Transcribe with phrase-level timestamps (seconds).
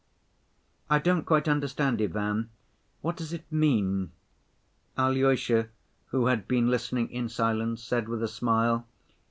[0.89, 2.49] "I don't quite understand, Ivan.
[3.01, 4.11] What does it mean?"
[4.97, 5.67] Alyosha,
[6.07, 8.87] who had been listening in silence, said with a smile.